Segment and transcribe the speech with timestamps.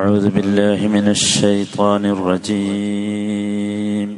[0.00, 4.08] أعوذ بالله من الشيطان الرجيم.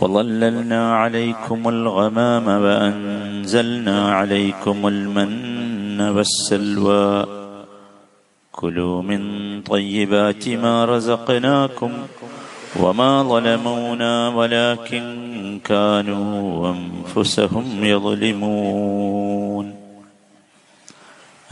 [0.00, 7.26] وظللنا عليكم الغمام وأنزلنا عليكم المن والسلوى.
[8.52, 9.22] كلوا من
[9.62, 11.92] طيبات ما رزقناكم
[12.82, 15.04] وما ظلمونا ولكن
[15.64, 19.43] كانوا أنفسهم يظلمون.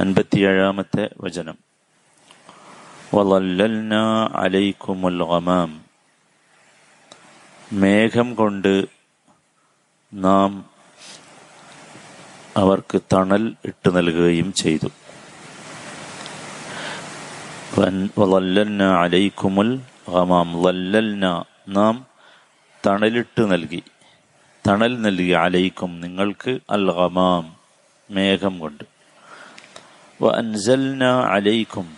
[0.02, 1.58] അൻപത്തിയേഴാമത്തെ വചനം.
[3.14, 3.94] വളല്ലൽന
[4.34, 5.84] അലൈക്കുമുൽ ഗമാം.
[7.72, 8.84] മേഘം കൊണ്ട്
[10.14, 10.64] നാം
[12.56, 14.88] അവർക്ക് തണൽ ഇട്ട് നൽകുകയും ചെയ്തു.
[18.18, 20.62] വളല്ലൽന അലൈക്കുമുൽ ഗമാം.
[20.62, 22.06] ലല്ലൽന നാം
[22.86, 23.82] തണലിട്ട് നൽകി.
[24.68, 27.56] തണൽ നൽകി അലൈക്കും നിങ്ങൾക്ക് അൽ ഗമാം
[28.10, 28.91] മേഘം കൊണ്ട്.
[30.26, 31.96] അൻസൽന അലൈക്കും.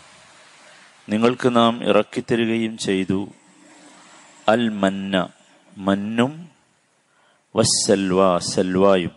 [1.08, 3.28] നിങ്ങൾക്ക് നാം ഇറക്കിത്തരികയും ചെയ്തു.
[4.48, 5.28] അൽ മന്ന
[5.78, 6.48] മന്നും
[7.56, 9.10] വസ്സൽവ സൽവായും.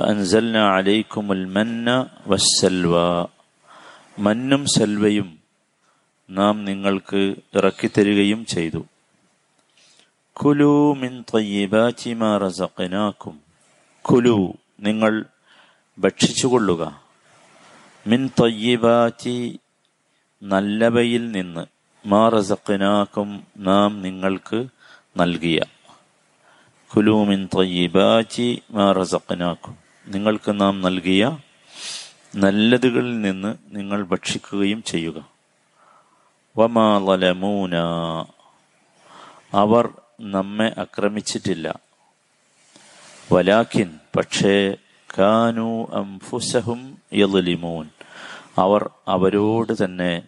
[0.00, 2.96] അൻസൽന അലൈക്കും അൽ മന്ന വസ്സൽവ.
[4.18, 5.38] മന്നും സൽവയും
[6.30, 8.84] നാം നിങ്ങൾക്ക് ഇറക്കിത്തരികയും ചെയ്തു.
[10.32, 13.40] കുലു മിൻ തയ്യിബാറ്റി മാ റസഖനാക്കും.
[14.02, 15.24] കുലു നിങ്ങൾ
[15.98, 17.09] ഭക്ഷിച്ചുകൊള്ളുക.
[18.06, 19.60] മിൻ തൊയ്യബാറ്റി
[20.42, 21.66] നല്ലവയിൽ നിന്ന്
[22.08, 24.66] മാ റസഖനാക്കും നാം നിങ്ങൾക്ക്
[25.16, 25.60] നൽകിയ.
[26.96, 29.76] കുലൂമിൻ മിൻ തൊയ്യബാറ്റി മാ റസഖനാക്കും
[30.06, 31.38] നിങ്ങൾക്ക് നാം നൽകിയ
[32.36, 35.28] നല്ലതുകളിൽ നിന്ന് നിങ്ങൾ ഭക്ഷിക്കുകയും ചെയ്യുക.
[36.56, 37.76] വമാലമൂന
[39.54, 39.88] അവർ
[40.20, 41.80] നമ്മെ ആക്രമിച്ചിട്ടില്ല.
[43.32, 44.76] വലാഖിൻ പക്ഷേ
[45.18, 46.98] കാനു അംഫുസഹും
[48.58, 50.22] അവർ അവരോട് തന്നെ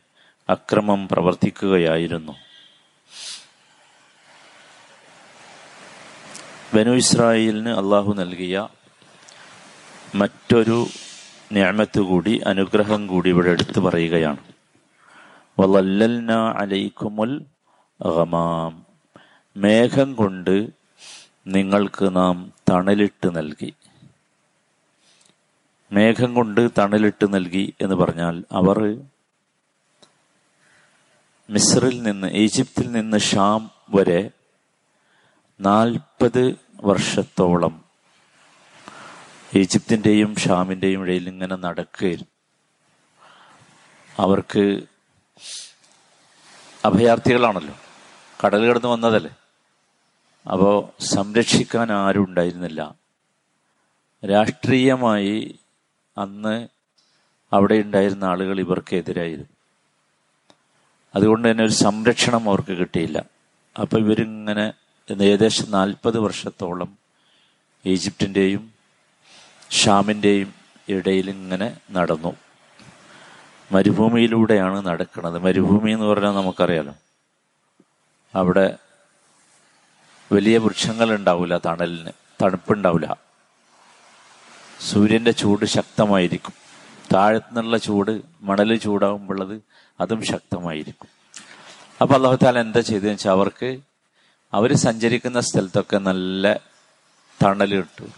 [0.50, 2.33] അക്രമം പ്രവർത്തിക്കുകയായിരുന്നു.
[6.74, 8.68] ബനു ഇസ്രായേലിന് അള്ളാഹു നൽകിയ
[10.14, 10.86] മറ്റൊരു
[11.52, 14.36] ഞാമത്ത് കൂടി അനുഗ്രഹം കൂടി ഇവിടെ എടുത്തു പറയുകയാണ്.
[19.57, 20.68] മേഘം കൊണ്ട്
[21.46, 23.74] നിങ്ങൾക്ക് നാം തണലിട്ട് നൽകി.
[25.92, 29.01] മേഘം കൊണ്ട് തണലിട്ട് നൽകി എന്ന് പറഞ്ഞാൽ അവർ
[31.51, 34.31] മിസ്രിൽ നിന്ന് ഈജിപ്തിൽ നിന്ന് ഷാം വരെ
[35.61, 37.85] നാൽപ്പത് വർഷത്തോളം
[39.57, 42.33] ഈജിപ്തിന്റെയും ഷാമിന്റെയും ഇടയിൽ ഇങ്ങനെ നടക്കുകയായിരുന്നു.
[44.19, 44.83] അവർക്ക്
[46.85, 47.75] അഭയാർത്ഥികളാണല്ലോ.
[48.45, 49.31] കടൽ കടന്ന് വന്നതല്ലേ?
[50.52, 52.95] അപ്പോൾ സംരക്ഷിക്കാൻ ആരും ഉണ്ടായിരുന്നില്ല.
[54.31, 55.58] രാഷ്ട്രീയമായി
[56.17, 56.68] അന്ന്
[57.52, 59.48] അവിടെ ഉണ്ടായിരുന്ന ആളുകൾ ഇവർക്കെതിരായിരുന്നു.
[61.14, 63.24] അതുകൊണ്ട് തന്നെ ഒരു സംരക്ഷണം അവർക്ക് കിട്ടിയില്ല.
[63.80, 64.72] അപ്പൊ ഇവരിങ്ങനെ
[65.11, 66.98] ഏകദേശം നാൽപ്പത് വർഷത്തോളം
[67.86, 68.72] ഈജിപ്തിന്റെയും
[69.70, 70.55] ഷാമിന്റെയും
[70.89, 72.36] ഇടയിൽ ഇങ്ങനെ നടന്നു.
[73.72, 75.39] മരുഭൂമിയിലൂടെയാണ് നടക്കുന്നത്.
[75.39, 76.95] മരുഭൂമി എന്ന് പറഞ്ഞാൽ നമുക്കറിയാലോ
[78.34, 78.77] അവിടെ
[80.33, 82.12] വലിയ വൃക്ഷങ്ങൾ ഉണ്ടാവില്ല തണലിന്
[82.42, 83.32] തണുപ്പുണ്ടാവില്ല
[84.91, 86.53] സൂര്യന്റെ ചൂട് ശക്തമായിരിക്കും.
[87.15, 89.63] താഴത്തുനിന്നുള്ള ചൂട് മണൽ ചൂടാകുമ്പോഴത്
[90.01, 91.09] അതും ശക്തമായിരിക്കും.
[92.03, 93.79] അപ്പൊ അള്ളാഹുത്താല എന്താ ചെയ്തതെന്ന് വെച്ചാൽ അവർക്ക്
[94.53, 96.61] അവർ സഞ്ചരിക്കുന്ന സ്ഥലത്തൊക്കെ നല്ല
[97.45, 98.13] തണൽ കിട്ടും.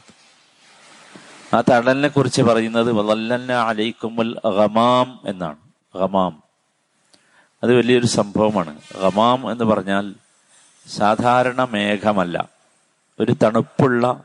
[1.55, 5.57] ആ തണലിനെ കുറിച്ച് പറയുന്നത് വല്ലന്ന അലൈക്കുമുൽ ഗമാം എന്നാണ്.
[5.97, 6.43] റമാം
[7.63, 8.81] അത് വലിയൊരു സംഭവമാണ്.
[9.03, 10.15] റമാം എന്ന് പറഞ്ഞാൽ
[10.97, 12.49] സാധാരണ മേഘമല്ല.
[13.21, 14.23] ഒരു തണുപ്പുള്ള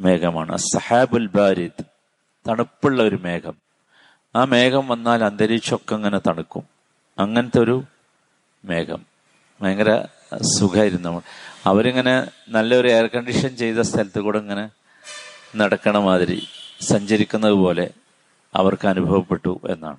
[0.00, 0.56] മേഘമാണ്.
[0.56, 1.84] സഹാബുൽ ബാരിദ്
[2.48, 3.56] തണുപ്പുള്ള ഒരു മേഘം.
[4.36, 6.62] ആ മേഘം വന്നാൽ അന്തരീക്ഷമൊക്കെ അങ്ങനെ തണുക്കും.
[7.18, 7.84] അങ്ങനത്തെ ഒരു
[8.64, 9.06] മേഘം.
[9.62, 10.04] ഭയങ്കര
[10.58, 11.22] സുഖമായിരുന്നു
[11.66, 14.70] അവരിങ്ങനെ നല്ലൊരു എയർ കണ്ടീഷൻ ചെയ്ത സ്ഥലത്ത് കൂടെ ഇങ്ങനെ
[15.56, 16.48] നടക്കണ മാതിരി
[16.80, 17.90] സഞ്ചരിക്കുന്നത് പോലെ
[18.54, 19.96] അവർക്ക് അനുഭവപ്പെട്ടു എന്നാണ്.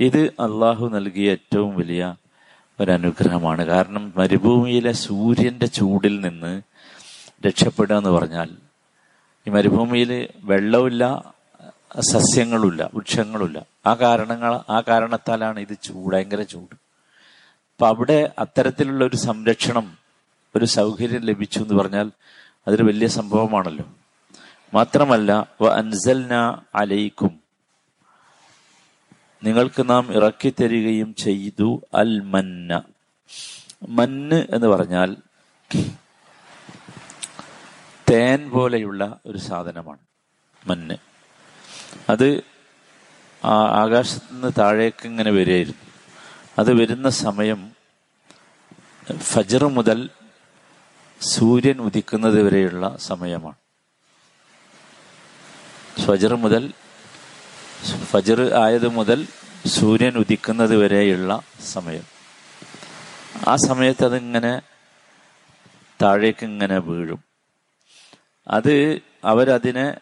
[0.00, 2.14] ഇത് അള്ളാഹു നൽകിയ ഏറ്റവും വലിയ
[2.80, 6.62] ഒരു അനുഗ്രഹമാണ് കാരണം മരുഭൂമിയിലെ സൂര്യന്റെ ചൂടിൽ നിന്ന്
[7.46, 8.50] രക്ഷപ്പെടുക എന്ന് പറഞ്ഞാൽ
[9.46, 11.34] ഈ മരുഭൂമിയിൽ വെള്ളമില്ല
[12.00, 13.66] സസ്യങ്ങളുമില്ല വൃക്ഷങ്ങളുമില്ല.
[13.86, 16.74] ആ കാരണങ്ങൾ ആ കാരണത്താലാണ് ഇത് ചൂട് ഭയങ്കര ചൂട്.
[17.72, 19.98] അപ്പൊ അവിടെ അത്തരത്തിലുള്ള ഒരു സംരക്ഷണം
[20.56, 22.10] ഒരു സൗകര്യം ലഭിച്ചു എന്ന് പറഞ്ഞാൽ
[22.66, 23.84] അതൊരു വലിയ സംഭവമാണല്ലോ.
[24.74, 25.32] മാത്രമല്ല
[25.72, 27.40] അൻസൽന അലൈക്കും.
[29.44, 32.82] നിങ്ങൾക്ക് നാം ഇറക്കി തരികയും ചെയ്തു അൽ മന്ന.
[33.88, 35.16] മന്ന് എന്ന് പറഞ്ഞാൽ
[38.14, 39.98] തേൻ പോലെയുള്ള ഒരു സാധനമാണ്
[40.66, 40.96] മഞ്ഞ്
[42.08, 42.42] അത്
[43.82, 45.84] ആകാശത്ത് നിന്ന് താഴേക്ക് ഇങ്ങനെ വരികയായിരുന്നു.
[46.58, 47.72] അത് വരുന്ന സമയം
[49.18, 50.10] ഫജർ മുതൽ
[51.20, 53.54] സൂര്യൻ ഉദിക്കുന്നത് വരെയുള്ള സമയമാണ്.
[56.04, 56.72] ഫജർ മുതൽ
[58.04, 59.26] ഫജർ ആയത് മുതൽ
[59.66, 62.06] സൂര്യൻ ഉദിക്കുന്നത് വരെയുള്ള സമയം.
[63.48, 64.62] ആ സമയത്ത് അതിങ്ങനെ
[66.02, 67.33] താഴേക്ക് ഇങ്ങനെ വീഴും.
[68.48, 70.00] അത് അവരതിനെ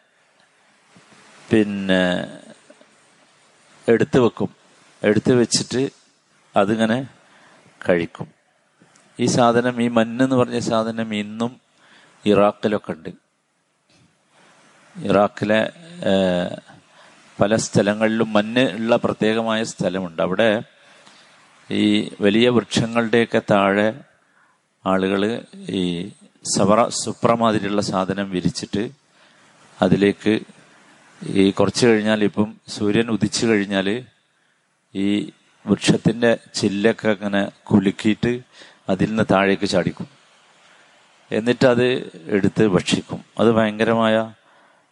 [1.50, 2.02] പിന്നെ
[3.88, 4.50] എടുത്തു വെക്കും.
[5.04, 5.90] എടുത്തു വെച്ചിട്ട്
[6.56, 7.06] അതിങ്ങനെ
[7.88, 8.28] കഴിക്കും.
[9.20, 11.60] ഈ സാധനം ഈ മഞ്ഞെന്ന് പറഞ്ഞ സാധനം ഇന്നും
[12.26, 13.10] ഇറാഖിലൊക്കെ ഉണ്ട്
[14.96, 15.72] ഇറാഖിലെ
[17.40, 20.22] പല സ്ഥലങ്ങളിലും മഞ്ഞ് ഉള്ള പ്രത്യേകമായ സ്ഥലമുണ്ട്.
[20.22, 20.62] അവിടെ
[21.70, 24.00] ഈ വലിയ വൃക്ഷങ്ങളുടെയൊക്കെ താഴെ
[24.86, 26.10] ആളുകൾ ഈ
[26.44, 28.90] സവറ സുപ്രമാതിരിയുള്ള സാധനം വിരിച്ചിട്ട്
[29.82, 30.40] അതിലേക്ക്
[31.26, 34.04] ഈ കുറച്ച് കഴിഞ്ഞാൽ ഇപ്പം സൂര്യൻ ഉദിച്ചു കഴിഞ്ഞാൽ
[34.94, 35.30] ഈ
[35.66, 38.40] വൃക്ഷത്തിന്റെ ചില്ലൊക്കെ അങ്ങനെ കുലുക്കിയിട്ട്
[38.88, 40.06] അതിൽ നിന്ന് താഴേക്ക് ചാടിക്കും.
[41.32, 43.24] എന്നിട്ട് അത് എടുത്ത് ഭക്ഷിക്കും.
[43.38, 44.32] അത് ഭയങ്കരമായ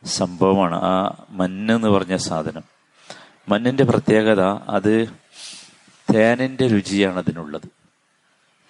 [0.05, 0.75] സംഭവമാണ്.
[0.75, 2.63] ആ മഞ്ഞ് എന്ന് പറഞ്ഞ സാധനം.
[3.49, 5.09] മഞ്ഞിന്റെ പ്രത്യേകത അത്
[6.15, 7.69] തേനിന്റെ രുചിയാണ് അതിനുള്ളത്.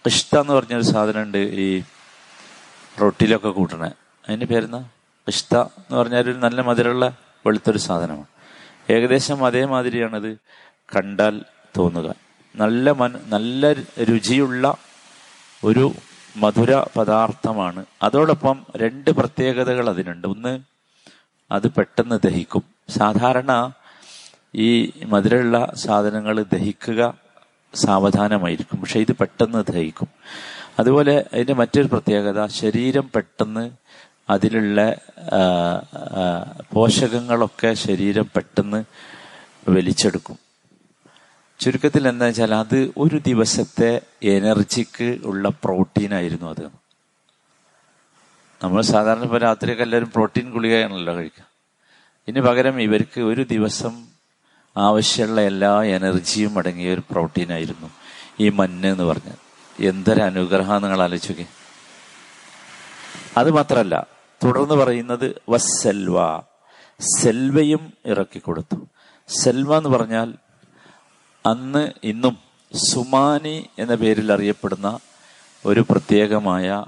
[0.07, 1.83] ഇഷ്ട എന്ന് പറഞ്ഞൊരു സാധനമുണ്ട് ഈ
[3.01, 3.91] റൊട്ടിലൊക്കെ കൂട്ടണേ.
[4.29, 4.85] അതിന് പേരെന്താ?
[5.27, 7.17] പിസ്ത എന്ന് പറഞ്ഞാൽ ഒരു നല്ല മധുരമുള്ള
[7.47, 8.25] വെളുത്തൊരു സാധനമാണ്.
[8.93, 10.39] ഏകദേശം അതേമാതിരിയാണത്
[10.97, 11.43] കണ്ടാൽ
[11.79, 12.15] തോന്നുക.
[12.57, 14.77] നല്ല മൻ നല്ല രുചിയുള്ള
[15.65, 15.95] ഒരു
[16.37, 17.85] മധുര പദാർത്ഥമാണ്.
[18.03, 20.29] അതോടൊപ്പം രണ്ട് പ്രത്യേകതകൾ അതിനുണ്ട്.
[20.29, 20.61] ഒന്ന്
[21.51, 22.63] അത് പെട്ടെന്ന് ദഹിക്കും.
[22.89, 23.73] സാധാരണ
[24.55, 27.15] ഈ മധുരമുള്ള സാധനങ്ങൾ ദഹിക്കുക
[27.75, 28.81] സാവധാനമായിരിക്കും.
[28.81, 30.09] പക്ഷെ ഇത് പെട്ടെന്ന് ദഹിക്കും.
[30.81, 33.65] അതുപോലെ അതിന്റെ മറ്റൊരു പ്രത്യേകത ശരീരം പെട്ടെന്ന്
[34.31, 34.81] അതിലുള്ള
[36.75, 38.81] പോഷകങ്ങളൊക്കെ ശരീരം പെട്ടെന്ന്
[39.71, 40.39] വലിച്ചെടുക്കും.
[41.61, 43.91] ചുരുക്കത്തിൽ എന്താ വെച്ചാൽ അത് ഒരു ദിവസത്തെ
[44.35, 46.65] എനർജിക്ക് ഉള്ള പ്രോട്ടീൻ ആയിരുന്നു അത്.
[48.61, 51.47] നമ്മൾ സാധാരണ ഇപ്പോൾ രാത്രിയൊക്കെ എല്ലാവരും പ്രോട്ടീൻ ഗുളികയാണല്ലോ കഴിക്കുക.
[52.29, 53.95] ഇതിന് പകരം ഇവർക്ക് ഒരു ദിവസം
[54.77, 57.89] ആവശ്യമുള്ള എല്ലാ എനർജിയും അടങ്ങിയ ഒരു പ്രോട്ടീൻ ആയിരുന്നു
[58.41, 59.50] ഈ മഞ്ഞ് എന്ന് പറഞ്ഞത്
[59.81, 61.47] എന്തൊരു അനുഗ്രഹം നിങ്ങൾ ആലോചിക്കുക
[63.37, 64.07] അത് മാത്രല്ല
[64.45, 66.41] തുടർന്ന് പറയുന്നത് വസ്സെൽവ.
[67.01, 68.87] സെൽവയും ഇറക്കി കൊടുത്തു
[69.29, 70.35] സെൽവ എന്ന് പറഞ്ഞാൽ
[71.47, 72.39] അന്ന് ഇന്നും
[72.91, 74.99] സുമാനി എന്ന പേരിൽ അറിയപ്പെടുന്ന
[75.67, 76.85] ഒരു പ്രത്യേകമായ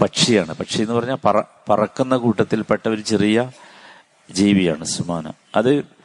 [0.00, 0.54] പക്ഷിയാണ്.
[0.54, 3.50] പക്ഷി എന്ന് പറഞ്ഞാൽ പറ പറക്കുന്ന കൂട്ടത്തിൽപ്പെട്ട ഒരു ചെറിയ
[4.30, 5.32] ജീവിയാണ് സുമാന.
[5.56, 5.95] അത്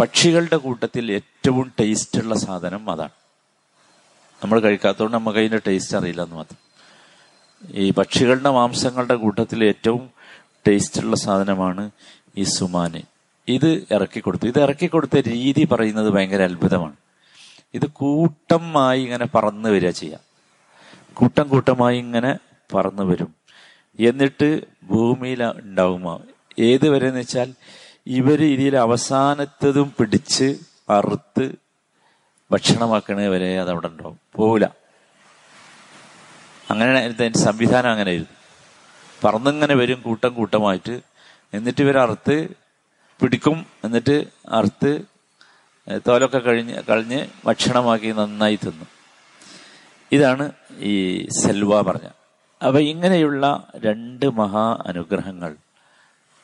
[0.00, 3.08] പക്ഷികളുടെ കൂട്ടത്തിൽ ഏറ്റവും ടേസ്റ്റ് ഉള്ള സാധനം അതാണ്.
[4.44, 6.68] നമ്മൾ കഴിക്കാത്തതുകൊണ്ട് നമുക്ക് അതിന്റെ ടേസ്റ്റ് അറിയില്ല എന്ന് മാത്രം.
[7.74, 10.10] ഈ പക്ഷികളുടെ മാംസങ്ങളുടെ കൂട്ടത്തിൽ ഏറ്റവും
[10.68, 11.90] ടേസ്റ്റ് ഉള്ള സാധനമാണ്
[12.36, 13.02] ഈ സുമാന്.
[13.48, 14.46] ഇത് ഇറക്കി കൊടുത്തു.
[14.46, 16.96] ഇത് ഇറക്കി കൊടുത്ത രീതി പറയുന്നത് ഭയങ്കര അത്ഭുതമാണ്.
[17.74, 20.20] ഇത് കൂട്ടമായി ഇങ്ങനെ പറന്നു വരിക ചെയ്യാം.
[21.14, 22.38] കൂട്ടം കൂട്ടമായി ഇങ്ങനെ
[22.74, 23.34] പറന്നു വരും.
[24.00, 26.22] എന്നിട്ട് ഭൂമിയിൽ ഉണ്ടാവുമോ.
[26.58, 27.54] ഏത് വരെ എന്ന് വെച്ചാൽ
[28.08, 30.56] ഇവർ ഇതിൽ അവസാനത്തതും പിടിച്ച്
[30.90, 31.52] അറുത്ത്
[32.50, 34.20] ഭക്ഷണമാക്കണവരെ അത് അവിടെ ഉണ്ടാവും.
[34.34, 34.74] പോവില്ല.
[36.70, 38.30] അങ്ങനെ അതിന്റെ സംവിധാനം അങ്ങനെ ആയിരുന്നു
[39.24, 41.00] പറന്നിങ്ങനെ വരും കൂട്ടം കൂട്ടമായിട്ട്.
[41.54, 42.48] എന്നിട്ട് ഇവർ അറുത്ത്
[43.20, 43.66] പിടിക്കും.
[43.84, 45.00] എന്നിട്ട് അറുത്ത്
[46.08, 48.84] തോലൊക്കെ കഴിഞ്ഞ് കളഞ്ഞ് ഭക്ഷണമാക്കി നന്നായി തിന്നു.
[50.12, 52.08] ഇതാണ് ഈ സെൽവ പറഞ്ഞ.
[52.66, 55.56] അപ്പൊ ഇങ്ങനെയുള്ള രണ്ട് മഹാ അനുഗ്രഹങ്ങൾ.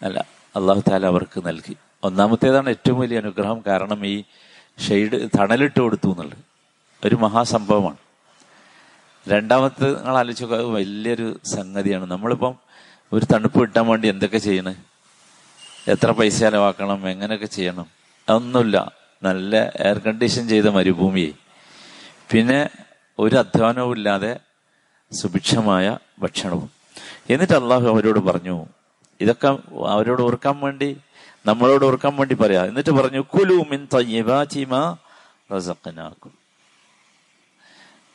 [0.03, 1.77] അല്ല അള്ളാഹു താല അവർക്ക് നൽകി.
[2.05, 4.25] ഒന്നാമത്തേതാണ് ഏറ്റവും വലിയ അനുഗ്രഹം കാരണം ഈ
[4.89, 6.39] ഷെയ്ഡ് തണലിട്ട് കൊടുത്തു എന്നുള്ളത്.
[7.07, 7.97] ഒരു മഹാസംഭവമാണ്.
[9.29, 12.11] രണ്ടാമത്തെ നിങ്ങൾ ആലോചിക്കുക വലിയൊരു സംഗതിയാണ്.
[12.11, 12.55] നമ്മളിപ്പം
[13.13, 14.77] ഒരു തണുപ്പ് കിട്ടാൻ വേണ്ടി എന്തൊക്കെ ചെയ്യണേ?
[15.89, 17.09] എത്ര പൈസ ചെലവാക്കണം?
[17.09, 17.87] എങ്ങനെയൊക്കെ ചെയ്യണം?
[18.29, 18.93] അതൊന്നുമില്ല.
[19.23, 21.33] നല്ല എയർ കണ്ടീഷൻ ചെയ്ത മരുഭൂമിയെ.
[22.33, 22.69] പിന്നെ
[23.19, 24.41] ഒരു അധ്വാനവും ഇല്ലാതെ
[25.13, 26.71] സുഭിക്ഷമായ ഭക്ഷണവും.
[27.31, 28.67] എന്നിട്ട് അള്ളാഹു അവരോട് പറഞ്ഞു
[29.21, 31.01] ഇതൊക്കെ അവരോട് ഓർക്കാൻ വേണ്ടി
[31.47, 32.65] നമ്മളോട് ഓർക്കാൻ വേണ്ടി പറയാം.
[32.65, 33.89] എന്നിട്ട് പറഞ്ഞു കുലു മിൻ
[35.57, 36.33] റസഖനാക്കും.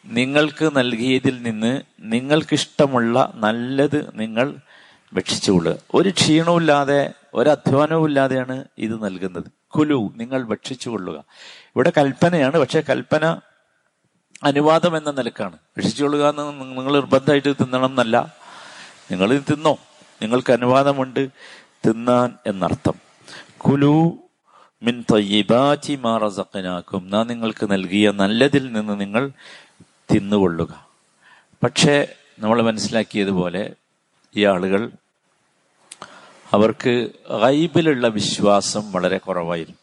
[0.06, 4.56] നിങ്ങൾക്ക് നൽകിയതിൽ നിന്ന് നിങ്ങൾക്കിഷ്ടമുള്ള നല്ലത് നിങ്ങൾ
[5.14, 5.76] ഭക്ഷിച്ചുകൊള്ളുക.
[5.94, 9.44] ഒരു ക്ഷീണവുമില്ലാതെ ഒരു അധ്വാനവും ഇല്ലാതെയാണ് ഇത് നൽകുന്നത്.
[9.78, 11.16] കുലു നിങ്ങൾ ഭക്ഷിച്ചുകൊള്ളുക.
[11.76, 12.60] ഇവിടെ കൽപ്പനയാണ്.
[12.60, 13.40] പക്ഷെ കൽപ്പന
[14.44, 15.58] അനുവാദം എന്ന നിലക്കാണ്.
[15.78, 18.36] ഭക്ഷിച്ചുകൊള്ളുക എന്ന് നിങ്ങൾ നിർബന്ധമായിട്ട് തിന്നണം എന്നല്ല.
[19.12, 19.78] നിങ്ങൾ തിന്നോ.
[20.22, 21.30] നിങ്ങൾക്ക് അനുവാദമുണ്ട്
[21.88, 22.94] തിന്നാൻ എന്നർത്ഥം.
[23.58, 24.18] കുലു
[24.84, 29.32] മിൻ തയ്യിബാറ്റി മാറസക്കനാക്കും നാം നിങ്ങൾക്ക് നൽകിയ നല്ലതിൽ നിന്ന് നിങ്ങൾ
[30.14, 30.88] തിന്നുകൊള്ളുക.
[31.64, 32.08] പക്ഷേ
[32.40, 33.76] നമ്മൾ മനസ്സിലാക്കിയതുപോലെ
[34.38, 34.92] ഈ ആളുകൾ
[36.54, 37.10] അവർക്ക്
[37.42, 39.80] ഗൈബിലുള്ള വിശ്വാസം വളരെ കുറവായിരുന്നു.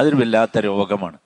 [0.00, 1.18] അതൊരു വല്ലാത്ത രോഗമാണ്.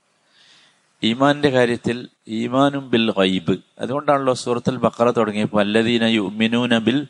[1.02, 3.56] ഈമാന്റെ കാര്യത്തിൽ ഈമാനും ബിൽ ഗൈബ്.
[3.78, 7.06] അതുകൊണ്ടാണല്ലോ സൂറത്തുൽ ബക്കറ തുടങ്ങിയപ്പോൾ അല്ലദീന യുമിനൂന ബിൽ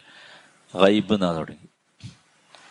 [0.75, 1.69] ഗൈബ് എന്നാ തുടങ്ങി.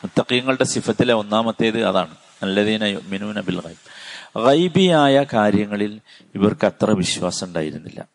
[0.03, 2.15] മുത്തക്കീങ്ങളുടെ സിഫത്തിലെ ഒന്നാമത്തേത് അതാണ്.
[2.41, 4.01] അല്ലദീന മിനുവിന ബിൽ ഗൈബ്.
[4.45, 6.01] ഗൈബിയായ കാര്യങ്ങളിൽ
[6.35, 8.05] ഇവർക്ക് അത്ര വിശ്വാസം ഉണ്ടായിരുന്നില്ല.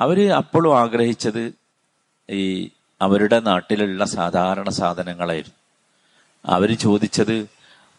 [0.00, 1.52] അവർ അപ്പോഴും ആഗ്രഹിച്ചത്
[2.30, 5.58] ഈ അവരുടെ നാട്ടിലുള്ള സാധാരണ സാധനങ്ങളായിരുന്നു.
[6.46, 7.48] അവർ ചോദിച്ചത്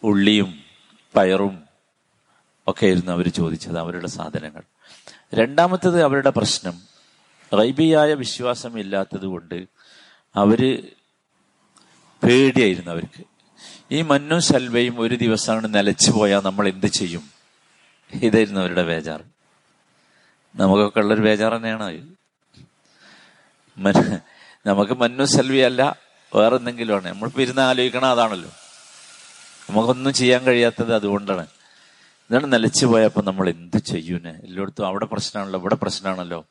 [0.02, 0.60] ഉള്ളിയും
[1.16, 1.62] പയറും
[2.68, 4.62] ഒക്കെ ആയിരുന്നു അവർ ചോദിച്ചത് അവരുടെ സാധനങ്ങൾ.
[5.34, 6.80] രണ്ടാമത്തത് അവരുടെ പ്രശ്നം.
[7.58, 9.66] റൈബിയായ വിശ്വാസം ഇല്ലാത്തത് കൊണ്ട്
[10.36, 10.88] അവർ
[12.26, 13.24] പേടിയായിരുന്നു അവർക്ക്.
[13.90, 17.24] ഈ മണ്ണും ശൽവയും ഒരു ദിവസമാണ് നിലച്ചു പോയാൽ നമ്മൾ എന്ത് ചെയ്യും?
[18.12, 19.20] ഇതായിരുന്നു അവരുടെ ബേജാറ്.
[20.56, 21.84] നമുക്കൊക്കെ ഉള്ളൊരു ബേജാർ തന്നെയാണ്
[24.66, 25.96] നമുക്ക് മന്നു സെൽവിയല്ല
[26.34, 28.50] വേറെ എന്തെങ്കിലുമാണ് നമ്മൾ ഇരുന്ന് ആലോചിക്കണം അതാണല്ലോ.
[29.70, 31.46] നമുക്കൊന്നും ചെയ്യാൻ കഴിയാത്തത് അതുകൊണ്ടാണ്.
[32.30, 34.28] ഇതാണ് നിലച്ചു പോയപ്പോൾ നമ്മൾ എന്ത് ചെയ്യൂന്?
[34.28, 36.46] എല്ലായിടത്തും അവിടെ പ്രശ്നമാണല്ലോ ഇവിടെ പ്രശ്നമാണല്ലോ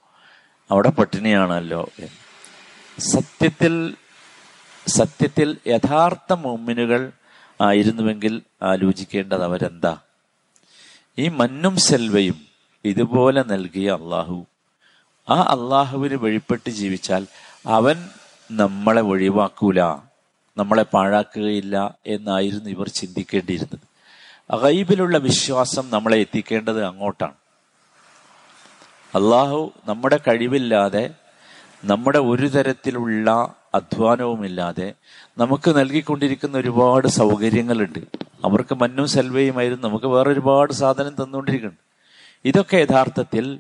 [0.72, 1.90] അവിടെ പട്ടിണിയാണല്ലോ
[3.00, 3.96] സത്യത്തിൽ
[4.88, 7.12] സത്യത്തിൽ യഥാർത്ഥ മുമ്മിനുകൾ
[7.62, 9.98] ആയിരുന്നുവെങ്കിൽ ആലോചിക്കേണ്ടത് അവരെന്താ?
[11.18, 12.46] ഈ മന്നും സെൽവയും
[12.86, 14.46] ഇതുപോലെ നൽകിയ അള്ളാഹു.
[15.30, 17.28] ആ അള്ളാഹുവിന് വഴിപ്പെട്ട് ജീവിച്ചാൽ
[17.66, 18.10] അവൻ
[18.52, 19.82] നമ്മളെ ഒഴിവാക്കൂല
[20.58, 23.80] നമ്മളെ പാഴാക്കുകയില്ല എന്നായിരുന്നു ഇവർ ചിന്തിക്കേണ്ടിയിരുന്നത്.
[24.62, 27.34] ഗൈബിലുള്ള വിശ്വാസം നമ്മളെ എത്തിക്കേണ്ടത് അങ്ങോട്ടാണ്.
[29.16, 31.10] അള്ളാഹു നമ്മുടെ കഴിവില്ലാതെ
[31.86, 34.94] നമ്മുടെ ഒരു തരത്തിലുള്ള അധ്വാനവുമില്ലാതെ
[35.38, 38.00] നമുക്ക് നൽകിക്കൊണ്ടിരിക്കുന്ന ഒരുപാട് സൗകര്യങ്ങളുണ്ട്.
[38.46, 39.88] അവർക്ക് മന്നും സെൽവയുമായിരുന്നു.
[39.88, 41.76] നമുക്ക് വേറെ ഒരുപാട് സാധനം തന്നുകൊണ്ടിരിക്കുന്നു
[42.46, 43.60] ഇതൊക്കെ യഥാർത്ഥത്തിൽ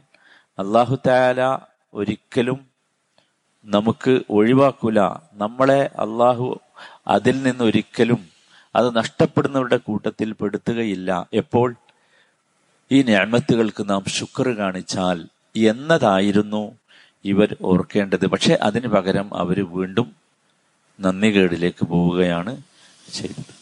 [0.59, 1.57] അള്ളാഹു താല
[1.93, 2.65] ഒരിക്കലും
[3.65, 4.99] നമുക്ക് ഒഴിവാക്കൂല.
[5.33, 6.59] നമ്മളെ അള്ളാഹു
[7.07, 8.27] അതിൽ നിന്ന് ഒരിക്കലും
[8.75, 11.27] അത് നഷ്ടപ്പെടുന്നവരുടെ കൂട്ടത്തിൽ പെടുത്തുകയില്ല.
[11.33, 11.75] എപ്പോൾ?
[12.91, 15.25] ഈ ഞാമത്തുകൾക്ക് നാം ശുക്ർ കാണിച്ചാൽ.
[15.55, 16.71] എന്നതായിരുന്നു
[17.27, 18.25] ഇവർ ഓർക്കേണ്ടത്.
[18.33, 20.07] പക്ഷെ അതിന് പകരം അവർ വീണ്ടും
[20.99, 22.53] നന്ദികേടിലേക്ക് പോവുകയാണ്
[23.13, 23.53] ചെയ്തത്.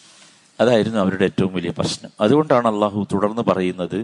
[0.60, 2.12] അതായിരുന്നു അവരുടെ ഏറ്റവും വലിയ പ്രശ്നം.
[2.22, 4.00] അതുകൊണ്ടാണ് അള്ളാഹു തുടർന്ന് പറയുന്നത്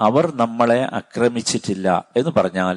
[0.00, 2.76] അവർ നമ്മളെ ആക്രമിച്ചിട്ടില്ല എന്ന് പറഞ്ഞാൽ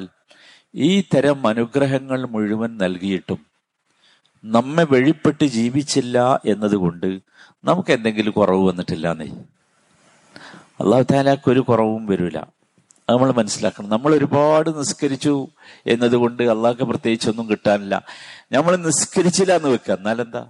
[0.74, 3.40] ഈ തരം അനുഗ്രഹങ്ങൾ മുഴുവൻ നൽകിയിട്ടും
[4.44, 7.08] നമ്മെ വെളിപ്പെട്ട് ജീവിച്ചില്ല എന്നതുകൊണ്ട്
[7.64, 9.28] നമുക്ക് എന്തെങ്കിലും കുറവ് വന്നിട്ടില്ല എന്നേ
[10.82, 12.38] അള്ളാഹു താലാക്ക് ഒരു കുറവും വരില്ല
[13.10, 13.88] നമ്മൾ മനസ്സിലാക്കണം.
[13.88, 15.46] നമ്മൾ ഒരുപാട് നിസ്കരിച്ചു
[15.86, 18.04] എന്നതുകൊണ്ട് അള്ളാഹ്ക്ക് പ്രത്യേകിച്ച് ഒന്നും കിട്ടാനില്ല.
[18.52, 19.94] നമ്മൾ നിസ്കരിച്ചില്ല എന്ന് വെക്കുക.
[19.94, 20.46] എന്നാലെന്താ?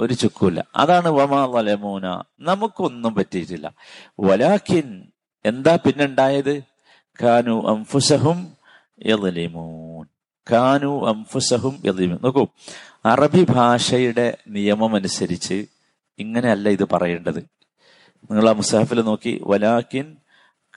[0.00, 2.22] ഒരു ചുക്കൂല അതാണ് വമാ വലമൂന.
[2.40, 3.72] നമുക്കൊന്നും പറ്റിയിട്ടില്ല.
[4.20, 5.02] വലാഖിൻ
[5.44, 6.62] എന്താ പിന്നുണ്ടായത്?
[7.22, 8.52] കാനു അംഫുസഹും
[10.50, 11.82] കാനു അംഫുസഹും
[12.22, 12.46] നോക്കൂ
[13.06, 15.66] അറബി ഭാഷയുടെ നിയമം അനുസരിച്ച്
[16.18, 17.38] ഇങ്ങനെയല്ല ഇത് പറയേണ്ടത്.
[18.30, 20.16] നിങ്ങൾ ആ മുസാഫിൽ നോക്കി വലാക്കിൻ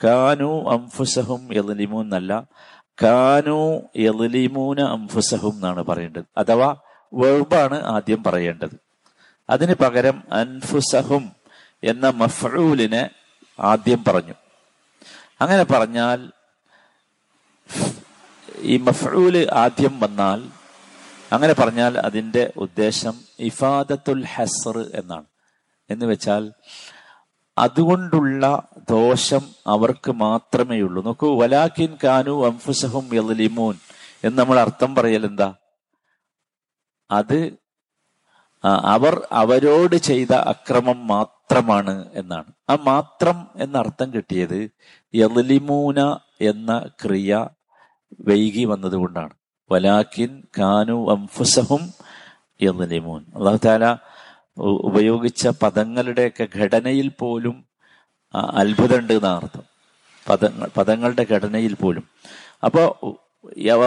[0.03, 2.43] കാനു അംഫുസഹും എലിമൂൻ എന്നല്ല
[3.03, 6.23] കാനു എലിമൂന അംഫുസഹും എന്നാണ് പറയേണ്ടത്.
[6.37, 6.75] അഥവാ
[7.13, 8.75] വെർബാണ് ആദ്യം പറയേണ്ടത്.
[9.49, 11.31] അതിന് പകരം അൻഫുസഹും
[11.83, 13.09] എന്ന മഫൂലിനെ
[13.59, 14.33] ആദ്യം പറഞ്ഞു.
[15.41, 16.31] അങ്ങനെ പറഞ്ഞാൽ
[18.61, 20.43] ഈ മഫൂൽ ആദ്യം വന്നാൽ
[21.33, 25.25] അങ്ങനെ പറഞ്ഞാൽ അതിന്റെ ഉദ്ദേശം ഇഫാദത്തുൽ ഹസർ എന്നാണ്.
[25.89, 26.51] എന്ന് വെച്ചാൽ
[27.57, 31.03] അതുകൊണ്ടുള്ള ദോഷം അവർക്ക് മാത്രമേ ഉള്ളൂ.
[31.03, 33.75] നോക്കൂ വലാഖിൻ കാനു അംഫുസഹും യലിമൂൻ
[34.23, 35.53] എന്ന് നമ്മൾ അർത്ഥം പറയൽ എന്താ?
[37.11, 37.53] അത്
[38.63, 42.51] അവർ അവരോട് ചെയ്ത അക്രമം മാത്രമാണ് എന്നാണ്.
[42.69, 44.71] ആ മാത്രം എന്ന അർത്ഥം കിട്ടിയത്
[45.15, 45.99] യലിമൂന
[46.41, 47.47] എന്ന ക്രിയ
[48.27, 49.33] വൈകി വന്നതുകൊണ്ടാണ്.
[49.71, 51.93] വലാഖിൻ കാനു അംഫുസഹും
[52.61, 53.97] യലിമൂൻ അള്ളാഹു താല
[54.61, 57.65] ഉപയോഗിച്ച പദങ്ങളുടെയൊക്കെ ഘടനയിൽ പോലും
[58.35, 59.63] അത്ഭുതമുണ്ട് എന്നാണ് അർത്ഥം.
[60.29, 62.03] പദങ്ങൾ പദങ്ങളുടെ ഘടനയിൽ പോലും.
[62.65, 62.99] അപ്പോ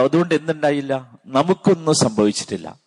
[0.03, 1.19] അതുകൊണ്ട് എന്തുണ്ടായില്ല?
[1.25, 2.79] നമുക്കൊന്നും സംഭവിച്ചിട്ടില്ല.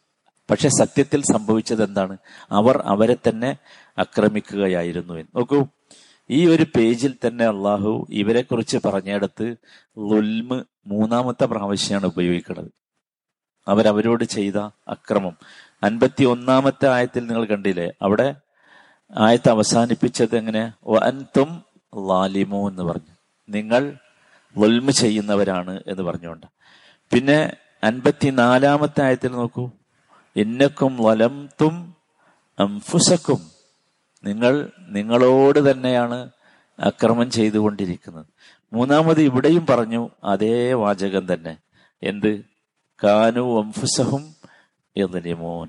[0.51, 2.17] പക്ഷെ സത്യത്തിൽ സംഭവിച്ചത് എന്താണ്?
[2.51, 3.57] അവർ അവരെ തന്നെ
[3.99, 5.67] ആക്രമിക്കുകയായിരുന്നു നോക്കൂ
[6.31, 9.57] ഈ ഒരു പേജിൽ തന്നെ അള്ളാഹു ഇവരെ കുറിച്ച് പറഞ്ഞെടുത്ത്
[9.99, 12.71] ലുൽമ് മൂന്നാമത്തെ പ്രാവശ്യമാണ് ഉപയോഗിക്കുന്നത്.
[13.69, 14.57] അവരവരോട് ചെയ്ത
[14.89, 15.37] അക്രമം.
[15.83, 17.93] അൻപത്തി ഒന്നാമത്തെ ആയത്തിൽ നിങ്ങൾ കണ്ടില്ലേ?
[18.03, 18.35] അവിടെ
[19.19, 20.73] ആയത്ത് അവസാനിപ്പിച്ചത് എങ്ങനെ?
[21.03, 21.65] അൻതും
[22.09, 23.15] ലാലിമോ എന്ന് പറഞ്ഞു.
[23.49, 23.97] നിങ്ങൾ
[24.57, 26.47] വൽമ ചെയ്യുന്നവരാണ് എന്ന് പറഞ്ഞുകൊണ്ട്.
[27.13, 29.71] പിന്നെ അൻപത്തിനാലാമത്തെ ആയത്തിൽ നോക്കൂ.
[30.37, 31.95] ഇന്നക്കും വലംതും
[32.59, 33.51] അംഫുസക്കും
[34.25, 36.31] നിങ്ങൾ നിങ്ങളോട് തന്നെയാണ്
[36.79, 38.27] അക്രമം ചെയ്തുകൊണ്ടിരിക്കുന്നത്.
[38.73, 41.57] മൂന്നാമത് ഇവിടെയും പറഞ്ഞു അതേ വാചകം തന്നെ.
[42.03, 42.43] എന്ത്?
[43.05, 44.35] കാനു അംഫുസഹും
[44.97, 45.69] യദ്ലിമൂൻ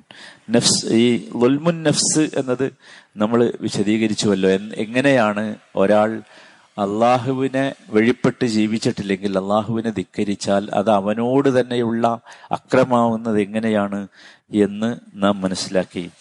[0.50, 2.74] നഫ്സ് ഈ ലുൽമുൻ നഫ്സ് എന്നത്
[3.18, 4.50] നമ്മൾ വിശദീകരിച്ചുവല്ലോ.
[4.76, 6.22] എങ്ങനെയാണ് ഒരാൾ
[6.70, 12.20] അള്ളാഹുവിനെ വഴിപ്പെട്ട് ജീവിച്ചിട്ടില്ലെങ്കിൽ അള്ളാഹുവിനെ ധിക്കരിച്ചാൽ അത് അവനോട് തന്നെയുള്ള
[12.52, 14.08] അക്രമാവുന്നത് എങ്ങനെയാണ്
[14.56, 16.12] എന്ന് നാം മനസ്സിലാക്കി.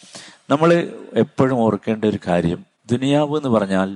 [0.51, 2.65] നമ്മൾ എപ്പോഴും ഓർക്കേണ്ട ഒരു കാര്യം.
[2.91, 3.89] ദുനിയാവ് എന്ന് പറഞ്ഞാൽ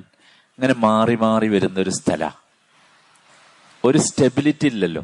[0.59, 2.31] ഇങ്ങനെ മാറി മാറി വരുന്ന ഒരു സ്ഥല.
[3.85, 5.03] ഒരു സ്റ്റെബിലിറ്റി ഇല്ലല്ലോ.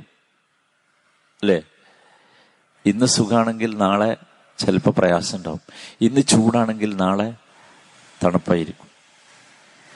[1.43, 1.63] അല്ലേ?
[2.87, 4.17] ഇന്ന് സുഖാണെങ്കിൽ നാളെ
[4.59, 5.61] ചിലപ്പോൾ പ്രയാസം ഉണ്ടാവും.
[6.01, 7.35] ഇന്ന് ചൂടാണെങ്കിൽ നാളെ
[8.25, 8.89] തണുപ്പായിരിക്കും.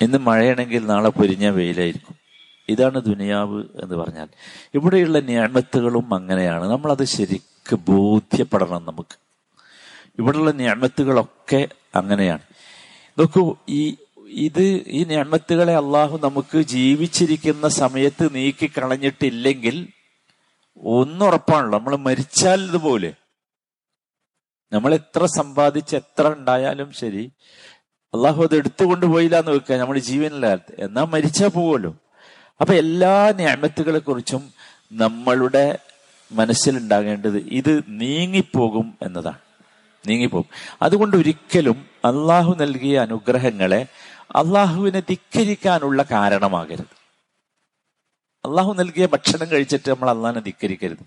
[0.00, 2.16] ഇന്ന് മഴയാണെങ്കിൽ നാളെ പൊരിഞ്ഞ വെയിലായിരിക്കും.
[2.68, 4.28] ഇതാണ് ദുനിയാവ് എന്ന് പറഞ്ഞാൽ.
[4.74, 6.70] ഇവിടെയുള്ള ഞാമത്തുകളും അങ്ങനെയാണ്.
[6.70, 9.18] നമ്മളത് ശരിക്ക് ബോധ്യപ്പെടണം നമുക്ക്.
[10.18, 12.40] ഇവിടെയുള്ള ഞാമത്തുകളൊക്കെ അങ്ങനെയാണ്.
[13.18, 13.96] നോക്കൂ ഈ
[14.28, 19.88] ഇത് ഈ ഞാമത്തുകളെ അള്ളാഹു നമുക്ക് ജീവിച്ചിരിക്കുന്ന സമയത്ത് നീക്കി കളഞ്ഞിട്ടില്ലെങ്കിൽ
[20.76, 21.78] ഒന്നുറപ്പാണല്ലോ.
[21.78, 23.14] നമ്മൾ മരിച്ചാൽ ഇതുപോലെ.
[24.72, 27.32] നമ്മൾ എത്ര സമ്പാദിച്ച് എത്ര ഉണ്ടായാലും ശരി
[28.14, 31.96] അള്ളാഹു അത് എടുത്തുകൊണ്ട് പോയില്ല എന്ന് വെക്കുക നമ്മൾ ജീവനില്ലാത്ത എന്നാ മരിച്ചാൽ പോവുമല്ലോ.
[32.60, 34.52] അപ്പൊ എല്ലാ ഞാമത്തുകളെ കുറിച്ചും
[34.92, 35.78] നമ്മളുടെ
[36.32, 39.38] മനസ്സിലുണ്ടാകേണ്ടത് ഇത് നീങ്ങിപ്പോകും എന്നതാണ്.
[40.08, 40.76] നീങ്ങിപ്പോകും.
[40.82, 43.86] അതുകൊണ്ട് ഒരിക്കലും അള്ളാഹു നൽകിയ അനുഗ്രഹങ്ങളെ
[44.30, 47.01] അള്ളാഹുവിനെ ധിക്കരിക്കാനുള്ള കാരണമാകരുത്.
[48.44, 51.04] അള്ളാഹു നൽകിയ ഭക്ഷണം കഴിച്ചിട്ട് നമ്മൾ അള്ളാഹിനെ ധിക്കരിക്കരുത്.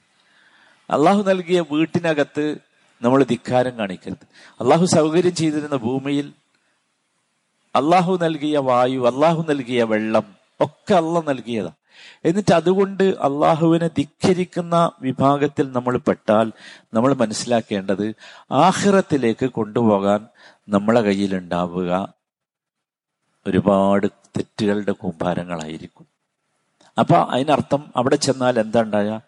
[0.91, 2.57] അള്ളാഹു നൽകിയ വീട്ടിനകത്ത്
[3.01, 4.25] നമ്മൾ ധിക്കാരം കാണിക്കരുത്.
[4.61, 6.33] അള്ളാഹു സൗകര്യം ചെയ്തിരുന്ന ഭൂമിയിൽ
[7.75, 11.75] അള്ളാഹു നൽകിയ വായു അള്ളാഹു നൽകിയ വെള്ളം ഒക്കെ അള്ള നൽകിയതാണ്
[12.25, 16.51] എന്നിട്ട് അതുകൊണ്ട് അള്ളാഹുവിനെ ധിക്കരിക്കുന്ന വിഭാഗത്തിൽ നമ്മൾ പെട്ടാൽ
[16.93, 18.15] നമ്മൾ മനസ്സിലാക്കേണ്ടത്
[18.51, 20.27] ആഹ്റത്തിലേക്ക് കൊണ്ടുപോകാൻ
[20.69, 22.13] നമ്മളെ കയ്യിലുണ്ടാവുക
[23.47, 26.14] ഒരുപാട് തെറ്റുകളുടെ കൂമ്പാരങ്ങളായിരിക്കും.
[26.99, 29.19] അപ്പൊ അതിനർത്ഥം അവിടെ ചെന്നാൽ എന്താ ഉണ്ടായ?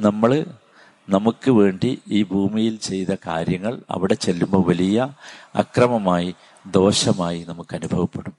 [0.00, 0.44] നമ്മൾ
[1.08, 5.08] നമുക്ക് വേണ്ടി ഈ ഭൂമിയിൽ ചെയ്ത കാര്യങ്ങൾ അവിടെ ചെല്ലുമ്പോൾ വലിയ
[5.54, 6.34] അക്രമമായി
[6.66, 8.32] ദോഷമായി നമുക്ക് അനുഭവപ്പെടും.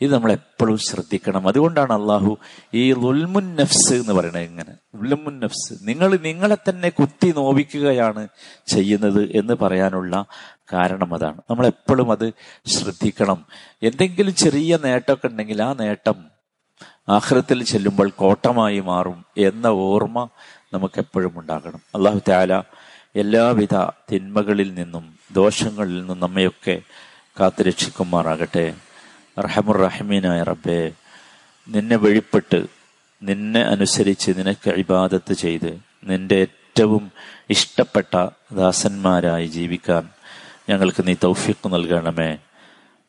[0.00, 1.48] ഇത് നമ്മൾ എപ്പോഴും ശ്രദ്ധിക്കണം.
[1.48, 2.38] അതുകൊണ്ടാണ് അള്ളാഹു
[2.74, 4.74] ഈ ലുൽമുൻ നഫ്സ് എന്ന് പറയുന്നത് ഇങ്ങനെ.
[4.96, 5.88] ലുൽമുൻ നഫ്സ്.
[5.88, 8.28] നിങ്ങൾ നിങ്ങളെ തന്നെ കുത്തി നോവിക്കുകയാണ്
[8.66, 10.24] ചെയ്യുന്നത് എന്ന് പറയാനുള്ള
[10.72, 11.40] കാരണം അതാണ്.
[11.50, 12.32] നമ്മൾ എപ്പോഴും അത്
[12.66, 13.46] ശ്രദ്ധിക്കണം.
[13.82, 16.33] എന്തെങ്കിലും ചെറിയ നേട്ടമൊക്കെ ഉണ്ടെങ്കിൽ ആ നേട്ടം
[17.08, 20.28] ആഹ്രത്തിൽ ചെല്ലുമ്പോൾ കോട്ടമായി മാറും എന്ന ഓർമ്മ
[20.72, 21.80] നമുക്ക് എപ്പോഴും ഉണ്ടാകണം.
[21.94, 22.62] അള്ളാഹു താല
[23.16, 23.74] എല്ലാവിധ
[24.12, 26.80] തിന്മകളിൽ നിന്നും ദോഷങ്ങളിൽ നിന്നും നമ്മയൊക്കെ
[27.40, 28.74] കാത്തുരക്ഷിക്കുമാറാകട്ടെ.
[29.38, 30.92] റഹമുറഹമീനായ റബ്ബേ
[31.68, 32.66] നിന്നെ വഴിപ്പെട്ട്
[33.22, 37.12] നിന്നെ അനുസരിച്ച് നിനക്ക് ഇബാദത്ത് ചെയ്ത് നിന്റെ ഏറ്റവും
[37.50, 40.08] ഇഷ്ടപ്പെട്ട ദാസന്മാരായി ജീവിക്കാൻ
[40.68, 42.36] ഞങ്ങൾക്ക് നീ തൗഫിക്ക് നൽകണമേ.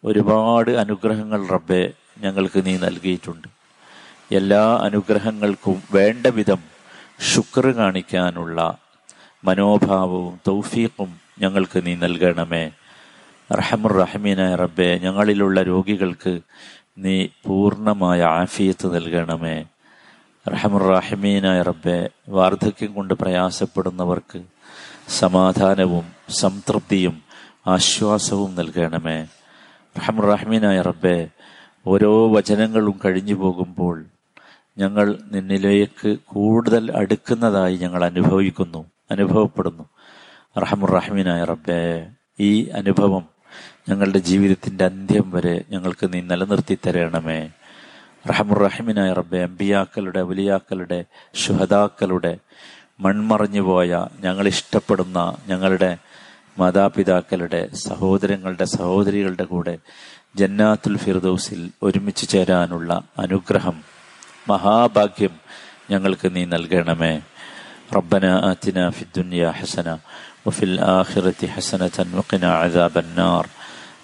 [0.04, 3.55] ഒരുപാട് അനുഗ്രഹങ്ങൾ റബ്ബെ ഞങ്ങൾക്ക് നീ നൽകിയിട്ടുണ്ട്.
[4.32, 6.62] എല്ലാ അനുഗ്രഹങ്ങൾക്കും വേണ്ട വിധം
[7.32, 8.78] ശുക്ർ കാണിക്കാനുള്ള
[9.46, 12.72] മനോഭാവവും തൗഫീഖും ഞങ്ങൾക്ക് നീ നൽകണമേ.
[13.60, 16.42] റഹമുർ റഹമീനായ റബ്ബെ ഞങ്ങളിലുള്ള രോഗികൾക്ക്
[16.98, 19.66] നീ പൂർണമായ ആഫിയത്ത് നൽകണമേ.
[20.48, 24.42] റഹമുർ റഹമീനായ റബ്ബെ വാർദ്ധക്യം കൊണ്ട് പ്രയാസപ്പെടുന്നവർക്ക്
[25.10, 27.24] സമാധാനവും സംതൃപ്തിയും
[27.68, 29.26] ആശ്വാസവും നൽകണമേ.
[29.98, 31.28] റഹമുർ റഹമീനായ റബ്ബെ
[31.88, 34.15] ഓരോ വചനങ്ങളും കഴിഞ്ഞു പോകുമ്പോൾ
[34.78, 39.86] ഞങ്ങൾ നിന്നിലേക്ക് കൂടുതൽ അടുക്കുന്നതായി ഞങ്ങൾ അനുഭവിക്കുന്നു അനുഭവപ്പെടുന്നു.
[40.58, 42.08] റഹമുറഹമീനായ റബ്ബേ
[42.40, 43.24] ഈ അനുഭവം
[43.90, 47.50] ഞങ്ങളുടെ ജീവിതത്തിന്റെ അന്ത്യം വരെ ഞങ്ങൾക്ക് നീ നിലനിർത്തി തരണമേ.
[48.30, 52.38] റഹമുർ റഹിമിനായ റബ്ബെ അമ്പിയാക്കളുടെ വലിയാക്കളുടെ ശുഹദാക്കളുടെ
[53.00, 55.98] മൺമറഞ്ഞു പോയ ഞങ്ങൾ ഇഷ്ടപ്പെടുന്ന ഞങ്ങളുടെ
[56.60, 59.76] മാതാപിതാക്കളുടെ സഹോദരങ്ങളുടെ സഹോദരികളുടെ കൂടെ
[60.36, 63.78] ജന്നാത്തുൽ ഫിർദൌസിൽ ഒരുമിച്ച് ചേരാനുള്ള അനുഗ്രഹം
[64.47, 65.35] മഹാഭാഗ്യം
[65.93, 67.15] ഞങ്ങൾക്ക് നീ നൽകണമേ
[67.97, 69.89] റബ്ബന ആതിന ഫിദ്ദുനിയ ഹസന
[70.47, 73.45] وفي الآخرة حسنة وقنا عذاب النار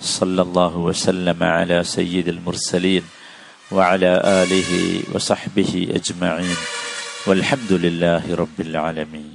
[0.01, 3.05] صلى الله وسلم على سيد المرسلين
[3.73, 4.71] وعلى آله
[5.13, 6.57] وصحبه أجمعين
[7.27, 9.33] والحمد لله رب العالمين